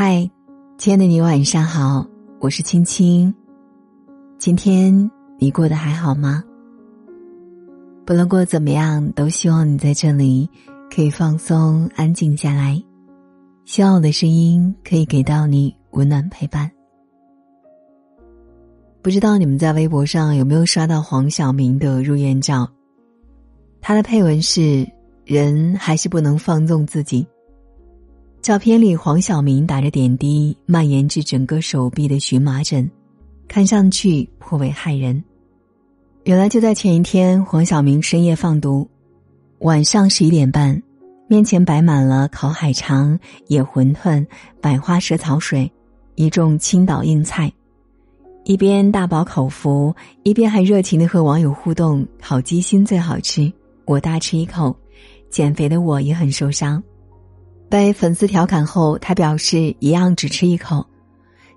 [0.00, 0.30] 嗨，
[0.76, 2.06] 亲爱的你晚上好，
[2.38, 3.34] 我是青青。
[4.38, 5.10] 今天
[5.40, 6.44] 你过得还好吗？
[8.06, 10.48] 不论过怎么样，都希望你在这里
[10.88, 12.80] 可以放松、安静下来。
[13.64, 16.70] 希望我的声音可以给到你温暖陪伴。
[19.02, 22.70] 不知道你们在微博上有没有刷到黄晓明的入院照？
[23.80, 24.88] 他的配文是
[25.26, 27.26] ：“人还是不能放纵自己。”
[28.48, 32.90] 照片里，黄晓明打着点滴，蔓延至整个手臂的荨麻疹，
[33.46, 35.22] 看上去颇为骇人。
[36.24, 38.88] 原来就在前一天，黄晓明深夜放毒，
[39.58, 40.82] 晚上十一点半，
[41.28, 44.26] 面前摆满了烤海肠、野馄饨、
[44.62, 45.70] 百花蛇草水，
[46.14, 47.52] 一众青岛硬菜，
[48.44, 53.52] 一边大饱口福，一边还热情的和网友互动：“烤鸡心最好吃，
[53.84, 54.74] 我大吃一口，
[55.28, 56.82] 减肥的我也很受伤。”
[57.68, 60.84] 被粉丝调侃后，他表示一样只吃一口。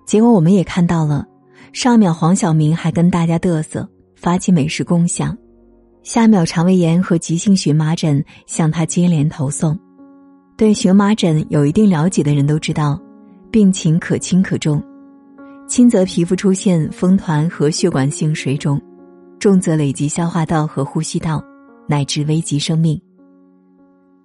[0.05, 1.25] 结果我们也看到了，
[1.71, 5.33] 上秒黄晓明还跟大家嘚瑟，发起美食共享；
[6.03, 9.77] 下秒肠胃炎和急性荨麻疹向他接连投送。
[10.57, 12.99] 对荨麻疹有一定了解的人都知道，
[13.49, 14.83] 病情可轻可重，
[15.67, 18.79] 轻则皮肤出现风团和血管性水肿，
[19.39, 21.41] 重则累及消化道和呼吸道，
[21.87, 23.01] 乃至危及生命。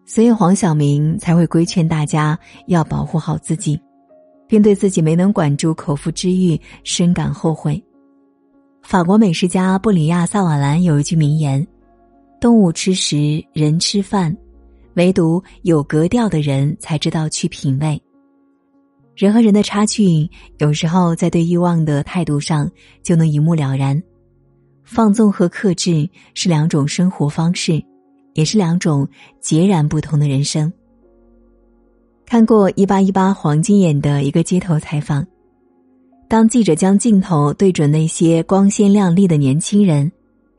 [0.06, 3.78] 所以黄晓明才会规劝大家要保护好自己，
[4.46, 7.82] 并对自己没能管住口腹之欲深感后悔。
[8.82, 11.66] 法国美食家布里亚·萨瓦兰有一句名言
[12.40, 14.34] ：“动物吃食，人吃饭，
[14.94, 18.00] 唯独有格调的人才知道去品味。”
[19.16, 22.70] 人和人的差距，有时候在对欲望的态度上
[23.02, 24.00] 就能一目了然。
[24.84, 27.82] 放纵和克制是两种生活方式。
[28.36, 29.08] 也是两种
[29.40, 30.72] 截然不同的人生。
[32.24, 35.26] 看过一八一八黄金眼的一个街头采访，
[36.28, 40.10] 当记者将镜头对准那些光鲜亮丽的年轻人，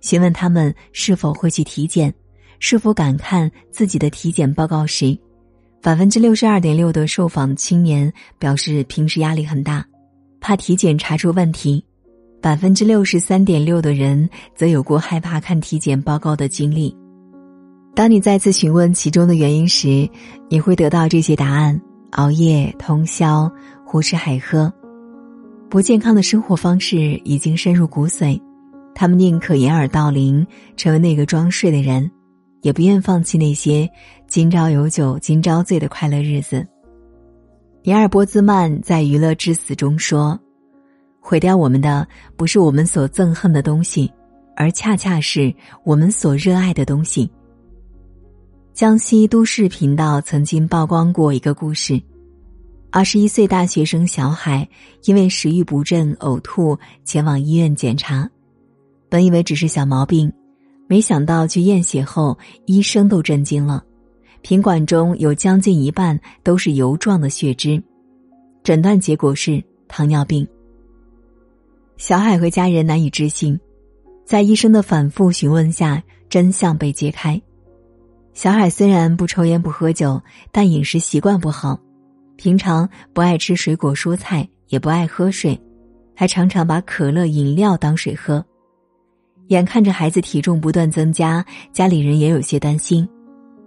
[0.01, 2.13] 询问他们是否会去体检，
[2.59, 5.17] 是否敢看自己的体检报告时，
[5.81, 9.85] 百分之六十二点六的受访青年表示平时压力很大，
[10.39, 11.83] 怕体检查出问题；
[12.41, 16.95] 百分之六十三点六的人则有过害怕看体检报告的经历。
[17.97, 20.07] 当你再次询问其中的原因时，
[20.49, 21.81] 你会得到这些答案：
[22.11, 23.51] 熬夜、通宵、
[23.83, 24.71] 胡吃海喝，
[25.67, 28.39] 不健康的生活方式已经深入骨髓。
[28.93, 32.07] 他们宁可掩耳盗铃，成为那个装睡的人，
[32.61, 33.89] 也不愿放弃那些
[34.27, 36.63] 今朝有酒今朝醉的快乐日子。
[37.81, 40.39] 尼尔·波兹曼在《娱乐至死》中说
[41.19, 44.13] ：“毁掉我们的不是我们所憎恨的东西，
[44.55, 45.51] 而恰恰是
[45.83, 47.27] 我们所热爱的东西。”
[48.77, 51.99] 江西都市频道曾经曝光过一个故事：
[52.91, 54.69] 二十一岁大学生小海
[55.05, 58.29] 因为食欲不振、呕吐前往医院检查，
[59.09, 60.31] 本以为只是小毛病，
[60.85, 63.83] 没想到去验血后，医生都震惊了，
[64.43, 67.81] 瓶管中有将近一半都是油状的血汁，
[68.61, 70.47] 诊断结果是糖尿病。
[71.97, 73.59] 小海和家人难以置信，
[74.23, 77.41] 在医生的反复询问下，真相被揭开。
[78.37, 80.21] 小海虽然不抽烟不喝酒，
[80.51, 81.79] 但饮食习惯不好，
[82.35, 85.59] 平常不爱吃水果蔬菜，也不爱喝水，
[86.15, 88.45] 还常常把可乐饮料当水喝。
[89.47, 91.43] 眼看着孩子体重不断增加，
[91.73, 93.09] 家里人也有些担心，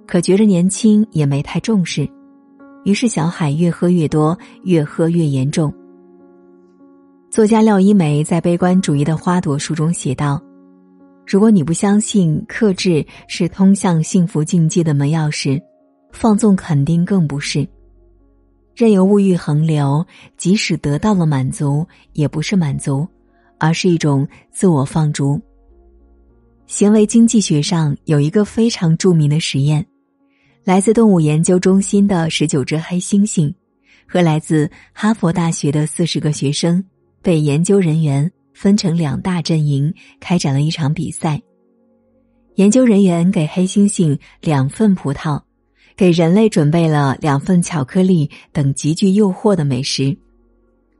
[0.07, 2.09] 可觉着年轻也没太重视，
[2.85, 5.75] 于是小海越喝越多，越喝越严重。
[7.29, 10.41] 作家廖一梅在《悲观主义的花朵》书中写道。
[11.31, 15.63] 如果你不相信克制是通向幸福境界的门钥匙，
[16.11, 17.65] 放纵肯定更不是。
[18.75, 20.05] 任由物欲横流，
[20.37, 23.07] 即使得到了满足，也不是满足，
[23.59, 25.41] 而是一种自我放逐。
[26.67, 29.87] 行为经济学上有一个非常著名的实验，
[30.65, 33.55] 来自动物研究中心的十九只黑猩猩，
[34.05, 36.85] 和来自哈佛大学的四十个学生
[37.23, 38.29] 被研究人员。
[38.61, 41.41] 分成两大阵营，开展了一场比赛。
[42.57, 45.41] 研究人员给黑猩猩两份葡萄，
[45.97, 50.15] 给人类准备了两份巧克力等极具诱惑的美食。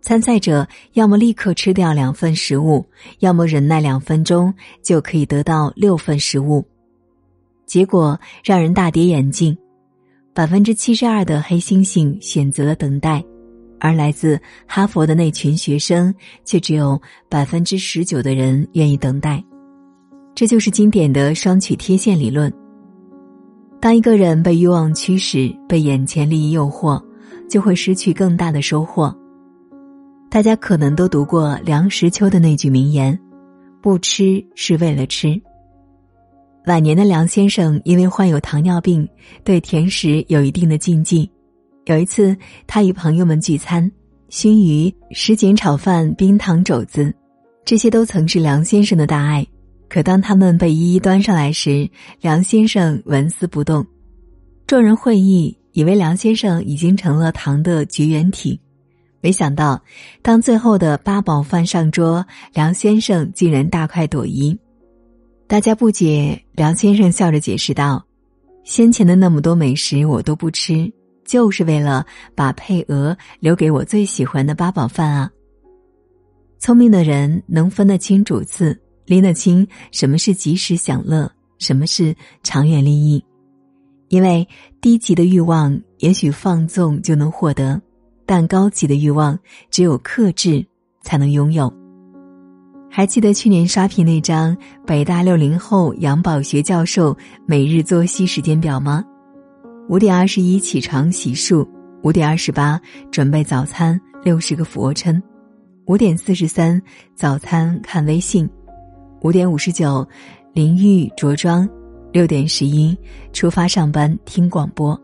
[0.01, 2.87] 参赛者要么立刻吃掉两份食物，
[3.19, 6.65] 要么忍耐两分钟就可以得到六份食物。
[7.67, 9.55] 结果让人大跌眼镜，
[10.33, 13.23] 百分之七十二的黑猩猩选择了等待。
[13.81, 19.43] 而来自哈佛的那群学生，却只有百分之十九的人愿意等待。
[20.35, 22.53] 这就是经典的双曲贴现理论。
[23.81, 27.03] 当一个人被欲望驱使，被眼前利益诱惑，
[27.49, 29.15] 就会失去更大的收获。
[30.31, 33.19] 大家可能都读过梁实秋的那句名言
[33.83, 35.41] ：“不吃是为了吃。”
[36.67, 39.09] 晚年的梁先生因为患有糖尿病，
[39.43, 41.29] 对甜食有一定的禁忌。
[41.87, 42.37] 有一次，
[42.67, 43.91] 他与朋友们聚餐，
[44.29, 47.13] 熏鱼、什锦炒饭、冰糖肘子，
[47.65, 49.47] 这些都曾是梁先生的大爱。
[49.89, 51.89] 可当他们被一一端上来时，
[52.21, 53.85] 梁先生纹丝不动。
[54.67, 58.61] 众人会意，以为梁先生已经成了糖的绝缘体。
[59.21, 59.83] 没想到，
[60.23, 62.25] 当最后的八宝饭上桌，
[62.55, 64.57] 梁先生竟然大快朵颐。
[65.49, 68.07] 大家不解，梁先生笑着解释道
[68.63, 70.91] ：“先前的那么多美食我都不吃，
[71.31, 72.05] 就是为了
[72.35, 75.31] 把配额留给我最喜欢的八宝饭啊。”
[76.59, 81.31] 聪明的人能分得清主次，拎得清什么是及时享乐，
[81.61, 82.13] 什么是
[82.43, 83.25] 长远利益。
[84.09, 84.45] 因为
[84.81, 87.81] 低级的欲望也许放纵就能获得。
[88.27, 89.39] 但高级的欲望，
[89.71, 90.67] 只有克制
[91.01, 91.73] 才能拥有。
[92.91, 97.17] 还记得去年刷屏那张北大六零后杨宝学教授
[97.47, 99.05] 每日作息时间表吗？
[99.89, 101.67] 五点二十一起床洗漱，
[102.03, 102.81] 五点二十八
[103.11, 105.21] 准备早餐六十个俯卧撑，
[105.87, 106.81] 五点四十三
[107.15, 108.49] 早餐看微信，
[109.23, 110.07] 五点五十九
[110.53, 111.69] 淋浴着装，
[112.13, 112.97] 六点十一
[113.33, 114.99] 出发上班听广播。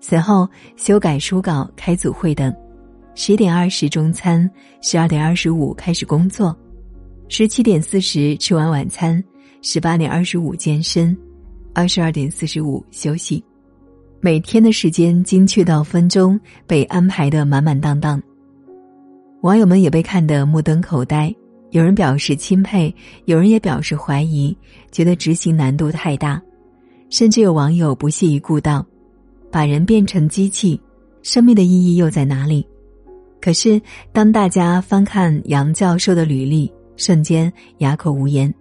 [0.00, 2.52] 随后修改书稿、开组会等，
[3.14, 4.50] 十点二十中餐，
[4.80, 6.56] 十二点二十五开始工作，
[7.28, 9.22] 十七点四十吃完晚餐，
[9.62, 11.16] 十八点二十五健身，
[11.74, 13.44] 二十二点四十五休息，
[14.22, 18.22] 每天的时间精确到分钟，被安排的满满当当。
[19.40, 21.34] 网友们也被看得目瞪口呆，
[21.70, 22.94] 有人表示钦佩，
[23.24, 24.54] 有人也表示怀疑，
[24.90, 26.40] 觉得执行难度太大，
[27.08, 28.84] 甚至有网友不屑一顾道。
[29.50, 30.78] 把人变成机器，
[31.22, 32.64] 生命的意义又在哪里？
[33.40, 33.80] 可是，
[34.12, 38.52] 当大家翻看杨教授的履历，瞬间哑口无言。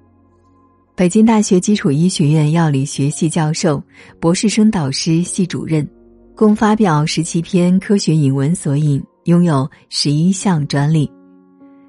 [1.00, 3.81] 北京大学基础医学院药理学系教授、
[4.19, 5.90] 博士生导师、系主任，
[6.36, 11.10] 共发表十七篇科学引文索引，拥有十一项专利。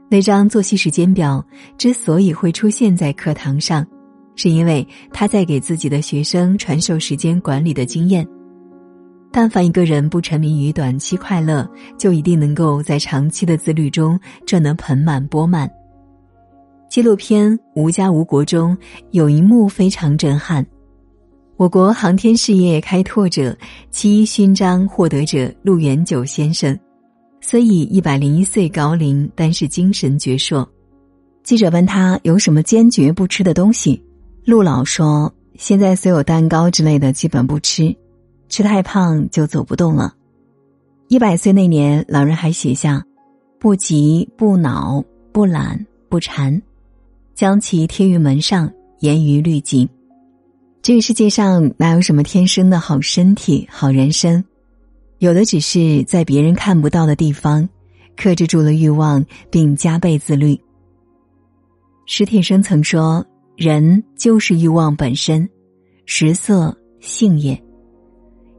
[0.09, 1.45] 那张作息时间表
[1.77, 3.85] 之所以会出现在课堂上，
[4.37, 8.25] 是因为他在给自己的学生传授时间管理的经验。
[9.33, 11.69] 但凡一个人不沉迷于短期快乐，
[11.99, 14.17] 就一定能够在长期的自律中
[14.47, 15.69] 赚得盆满钵满。
[16.91, 18.77] 纪录片《无家无国》中
[19.13, 20.67] 有一幕非常震撼：
[21.57, 23.57] 我国航天事业开拓者、
[23.93, 26.77] 七一勋章获得者陆元九先生，
[27.41, 30.67] 虽已一百零一岁高龄，但是精神矍铄。
[31.45, 34.05] 记者问他有什么坚决不吃的东西，
[34.45, 37.95] 陆老说：“现在所有蛋糕之类的基本不吃。”
[38.51, 40.13] 吃太胖就走不动了。
[41.07, 43.01] 一百岁那年，老人还写下
[43.61, 45.01] ：“不急不恼
[45.31, 46.61] 不懒不馋，
[47.41, 49.89] 将其贴于门上，严于律己。”
[50.83, 54.45] 这个世界上哪有什么天生的好身体、好人生？
[55.21, 57.67] 有的只是在别人看不到的地方，
[58.15, 60.61] 克制住了欲望，并加倍自律。
[62.05, 63.25] 史铁生曾说
[63.57, 65.49] ：“人就是欲望本身，
[66.05, 67.59] 食色性也。”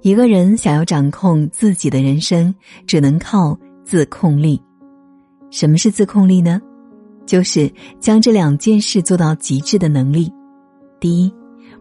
[0.02, 2.52] 一个人想要掌控自己的人生，
[2.88, 4.60] 只能靠自控力。
[5.52, 6.60] 什么是自控力呢？
[7.32, 10.30] 就是将这两件事做到极致的能力。
[11.00, 11.34] 第一，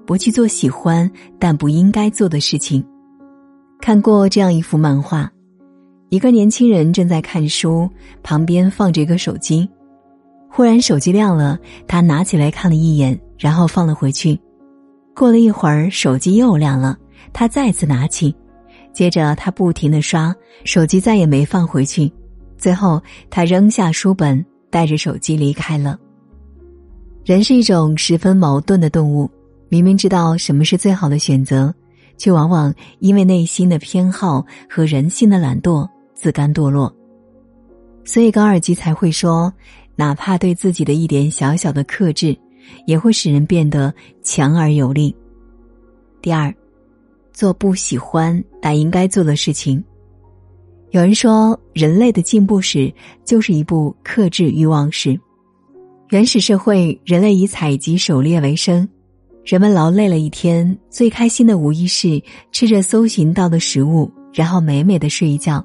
[0.07, 2.87] 不去做喜欢但不应该做的事情。
[3.81, 5.29] 看过这样一幅漫画：
[6.09, 7.91] 一个年轻人正在看书，
[8.23, 9.69] 旁边放着一个手机，
[10.49, 14.41] 忽然手机亮了，他拿起来看了一眼，然后放了回去。
[15.17, 16.97] 过了一会儿，手机又亮了。
[17.33, 18.33] 他再次拿起，
[18.93, 20.33] 接着他不停的刷
[20.65, 22.09] 手机，再也没放回去。
[22.57, 25.99] 最后，他扔下书本，带着手机离开了。
[27.25, 29.31] 人是一种十分矛盾的动物，
[29.69, 31.75] 明明知道什么是最好的选择，
[32.17, 36.95] 却往往因为内心的偏好和人性的懒惰自甘堕落。
[38.05, 39.53] 所以高尔基才会说，
[39.97, 42.37] 哪怕对自己的一点小小的克制，
[42.87, 45.15] 也会使人变得强而有力。
[46.23, 46.55] 第二。
[47.33, 49.83] 做不喜欢但应该做的事情。
[50.93, 52.93] 有人说，人类的进步史
[53.25, 55.19] 就是一部克制欲望史。
[56.09, 58.89] 原始社会，人类以采集狩猎为生，
[59.45, 62.21] 人们劳累了一天，最开心的无疑是
[62.51, 65.65] 吃着搜寻到的食物，然后美美的睡一觉。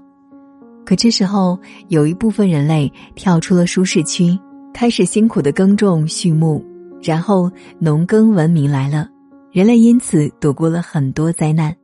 [0.86, 4.38] 可这时候，有一部分人类跳出了舒适区，
[4.75, 6.63] 开始辛苦的耕种、畜牧，
[7.01, 9.10] 然后农耕文明来了。
[9.51, 11.75] 人类因此躲过了很多灾难，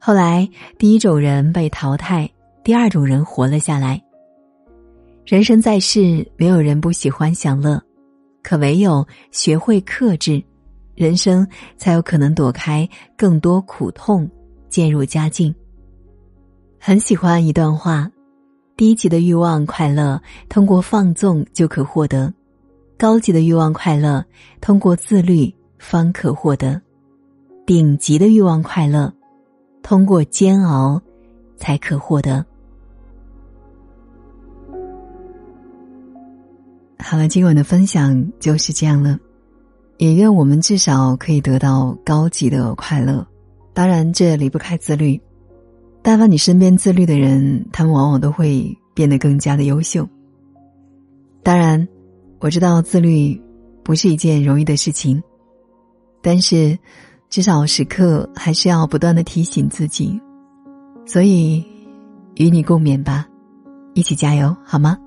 [0.00, 2.28] 后来，第一种人被淘汰，
[2.62, 4.00] 第二种人活了下来。
[5.24, 7.80] 人生在世，没有人不喜欢享乐，
[8.42, 10.42] 可唯有学会克制，
[10.94, 14.28] 人生才有可能躲开更多苦痛，
[14.68, 15.54] 渐入佳境。
[16.78, 18.10] 很喜欢一段话：
[18.76, 22.32] 低级的欲望快乐，通过放纵就可获得；
[22.98, 24.24] 高级的欲望快乐，
[24.60, 26.80] 通过自律方可获得；
[27.64, 29.12] 顶级的欲望快乐。
[29.82, 31.00] 通过煎熬，
[31.56, 32.44] 才可获得。
[37.02, 39.18] 好了，今晚的分享就是这样了。
[39.98, 43.26] 也愿我们至少可以得到高级的快乐。
[43.72, 45.20] 当然，这离不开自律。
[46.02, 50.08] 但凡你身边自律的人，他们往往都会变得更加的优秀。
[51.42, 51.86] 当然，
[52.38, 53.40] 我知道自律
[53.82, 55.22] 不是一件容易的事情，
[56.22, 56.78] 但是。
[57.30, 60.20] 至少时刻还是要不断的提醒自己，
[61.06, 61.64] 所以
[62.34, 63.24] 与你共勉吧，
[63.94, 64.98] 一起加油好吗？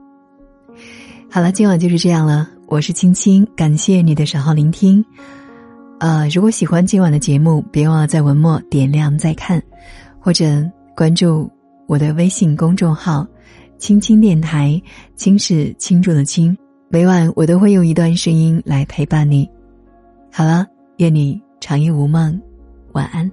[1.33, 2.47] 好了，今晚就是这样了。
[2.67, 5.03] 我是青青，感谢你的守候聆听。
[5.99, 9.59] 呃，如果喜欢今晚的节目，别忘了在文末点亮再看，
[10.19, 10.45] 或者
[10.95, 11.49] 关注
[11.87, 13.25] 我的微信公众号
[13.79, 14.79] “青青电台”，
[15.17, 16.55] 青是倾注的青。
[16.87, 19.49] 每晚我都会用一段声音来陪伴你。
[20.31, 21.41] 好了，愿你。
[21.59, 22.39] 长夜无梦，
[22.91, 23.31] 晚安。